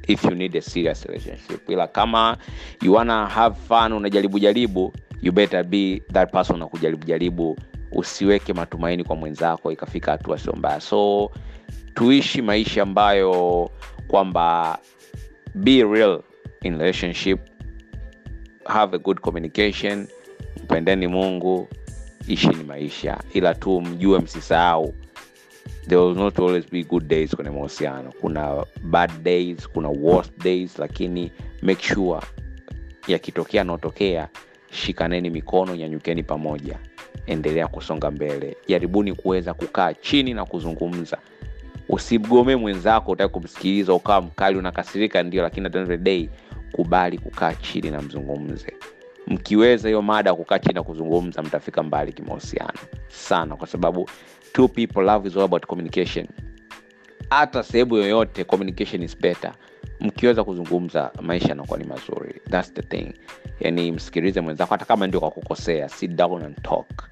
If 0.07 0.23
you 0.25 0.31
need 0.31 0.57
a 0.57 0.61
serious 0.61 1.05
relationship. 1.05 1.69
Ila 1.69 1.87
kama 1.87 2.37
you 2.81 2.93
wanna 2.93 3.25
have 3.27 3.55
fun 3.67 3.93
unajaribu 3.93 4.39
jaribu 4.39 4.93
you 5.21 5.31
better 5.31 5.63
be 5.63 6.01
that 6.13 6.31
person 6.31 6.59
na 6.59 6.65
kujaribu 6.67 7.05
jaribu. 7.05 7.57
Usiweke 7.91 8.53
matumaini 8.53 9.03
kwa 9.03 9.15
mwenzako 9.15 9.71
ikafika 9.71 10.11
hatua 10.11 10.37
sio 10.39 10.53
mbaya. 10.53 10.79
So 10.81 11.31
tuishi 11.93 12.41
maisha 12.41 12.83
ambayo 12.83 13.69
kwamba 14.07 14.77
be 15.55 15.83
real 15.83 16.21
in 16.61 16.77
relationship 16.77 17.39
have 18.65 18.95
a 18.95 18.99
good 18.99 19.19
communication 19.19 20.07
mpendeni 20.63 21.07
mungu 21.07 21.67
ishi 22.27 22.47
ni 22.47 22.63
maisha. 22.63 23.17
Ila 23.33 23.53
tu 23.53 23.81
mjue 23.81 24.19
msisahau 24.19 24.93
there 25.87 26.01
will 26.01 26.15
not 26.15 26.39
always 26.39 26.71
be 26.71 26.83
good 26.83 27.07
days 27.07 27.35
kwenye 27.35 27.49
mahusiano. 27.51 28.11
Kuna 28.21 28.65
bad 28.83 29.11
days 29.23 29.69
kuna 29.69 29.89
worst 29.89 30.43
days 30.43 30.79
lakini 30.79 31.31
make 31.61 31.83
sure 31.93 32.21
yakitokea 33.07 33.61
anaotokea 33.61 34.27
shikaneni 34.71 35.29
mikono 35.29 35.75
nyanyukeni 35.75 36.23
pamoja. 36.23 36.79
Endelea 37.25 37.67
kusonga 37.67 38.11
mbele. 38.11 38.57
Jaribuni 38.67 39.13
kuweza 39.13 39.53
kukaa 39.53 39.93
chini 39.93 40.33
na 40.33 40.45
kuzungumza. 40.45 41.17
Usimgomee 41.89 42.55
mwenzako 42.55 43.11
utaki 43.11 43.33
kumsikiliza 43.33 43.93
ukawa 43.93 44.21
mkali 44.21 44.57
unakasirika 44.57 45.23
ndio 45.23 45.43
lakini 45.43 45.65
at 45.67 45.71
the 45.73 45.79
end 45.79 45.91
of 45.91 45.97
the 45.97 46.03
day 46.03 46.29
kubali 46.71 47.17
kukaa 47.17 47.53
chini 47.53 47.91
na 47.91 48.01
mzungumze. 48.01 48.73
Mkiweza 49.27 49.87
hiyo 49.89 50.01
mada 50.01 50.33
kukaa 50.35 50.59
chini 50.59 50.73
na 50.73 50.83
kuzungumza 50.83 51.41
mtafika 51.43 51.83
mbali 51.83 52.13
kimahusiano 52.13 52.79
sana 53.07 53.55
kwa 53.55 53.67
sababu 53.67 54.09
two 54.53 54.67
people 54.67 55.01
love 55.01 55.27
is 55.29 55.35
all 55.37 55.43
about 55.43 55.65
communication. 55.65 56.27
Hata 57.29 57.63
sehemu 57.63 57.95
yoyote 57.95 58.43
communication 58.43 59.03
is 59.03 59.17
better. 59.17 59.53
Mkiweza 59.99 60.43
kuzungumza 60.43 61.11
maisha 61.21 61.47
yanakuwa 61.49 61.79
ni 61.79 61.85
mazuri. 61.85 62.41
Thats 62.49 62.73
the 62.73 62.81
thing. 62.81 63.13
Yani 63.59 63.91
msikilize 63.91 64.41
mwenzako 64.41 64.73
hata 64.73 64.85
kama 64.85 65.07
ndio 65.07 65.19
kwa 65.19 65.57
down 66.07 66.43
and 66.43 66.61
talk. 66.61 67.09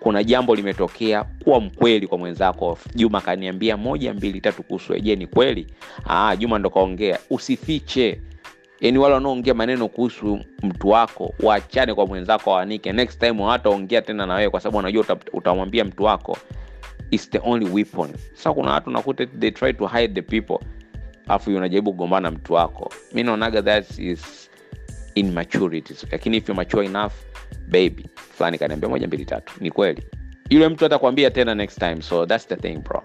Kuna 0.00 0.24
jambo 0.24 0.54
limetokea 0.54 1.24
kuwa 1.24 1.60
mkweli 1.60 2.06
kwa 2.06 2.18
mwenzako. 2.18 2.78
Juma 2.94 3.20
kaniambia 3.20 3.76
moja 3.76 4.14
mbili 4.14 4.40
tatu 4.40 4.62
kuhusu 4.62 4.98
je 4.98 5.16
ni 5.16 5.26
kweli? 5.26 5.66
Aa, 6.06 6.36
juma 6.36 6.58
ndo 6.58 6.70
kaongea. 6.70 7.18
Usifiche 7.30 8.20
yani 8.82 8.98
wale 8.98 9.14
wanaoongea 9.14 9.54
maneno 9.54 9.88
kuhusu 9.88 10.40
mtu 10.62 10.88
wako 10.88 11.34
waachane 11.42 11.94
kwa 11.94 12.06
mwenzako 12.06 12.50
waanike 12.50 12.92
next 12.92 13.20
time 13.20 13.42
hawataongea 13.42 14.02
tena 14.02 14.26
na 14.26 14.34
wewe 14.34 14.50
kwa 14.50 14.60
sababu 14.60 14.76
wanajua 14.76 15.04
utamwambia 15.32 15.84
mtu 15.84 16.04
wako 16.04 16.38
is 17.10 17.30
the 17.30 17.40
only 17.44 17.68
weapon. 17.70 18.10
Sasa 18.34 18.52
kuna 18.52 18.70
watu 18.72 18.90
nakuta 18.90 19.26
they 19.26 19.50
try 19.50 19.72
to 19.72 19.86
hide 19.86 20.14
the 20.14 20.22
people 20.22 20.66
alafu 21.28 21.50
unajaribu 21.50 21.90
kugombana 21.90 22.30
mtu 22.30 22.52
wako. 22.52 22.92
Mi 23.12 23.22
naonaga 23.22 23.62
that 23.62 23.98
is 23.98 24.50
immaturity. 25.14 25.94
Lakini 26.10 26.36
if 26.36 26.48
you 26.48 26.54
mature 26.54 26.86
enough 26.86 27.12
baby 27.68 28.06
fulani 28.16 28.58
kaniambia 28.58 28.88
moja 28.88 29.06
mbili 29.06 29.24
tatu. 29.24 29.52
Ni 29.60 29.70
kweli. 29.70 30.02
Yule 30.50 30.68
mtu 30.68 30.86
atakwambia 30.86 31.30
tena 31.30 31.54
next 31.54 31.78
time. 31.78 32.02
So 32.02 32.26
that's 32.26 32.48
the 32.48 32.56
thing 32.56 32.76
bro. 32.76 33.02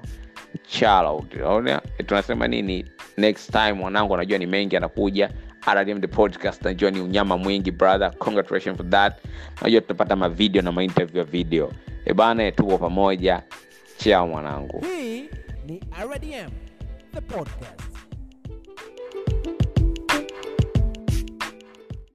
Chala 0.67 1.81
tunasema 2.05 2.47
nini? 2.47 2.85
Next 3.17 3.51
time 3.51 3.73
mwanangu 3.73 4.13
anajua 4.13 4.37
ni 4.37 4.45
mengi 4.45 4.77
anakuja 4.77 5.29
RDM 5.67 6.01
the 6.01 6.07
podcast 6.07 6.61
najua 6.65 6.91
ni 6.91 6.99
unyama 6.99 7.37
mwingi 7.37 7.71
brother. 7.71 8.17
Congratulations 8.17 8.77
for 8.77 8.89
that. 8.89 9.13
Najua 9.61 9.81
tutapata 9.81 10.15
mavideo 10.15 10.61
na 10.61 10.71
mainterview 10.71 11.17
ya 11.17 11.23
video. 11.23 11.71
Ebana 12.05 12.51
tuko 12.51 12.77
pamoja. 12.77 13.43
Chao 13.97 14.27
mwanangu. 14.27 14.85
Hii 14.85 15.29
ni 15.65 15.81
RDM, 16.03 16.51
the 17.13 17.21
podcast. 17.21 17.86